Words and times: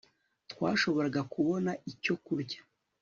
Twashoboraga 0.51 1.21
kubona 1.33 1.71
icyo 1.91 2.15
kurya 2.25 2.59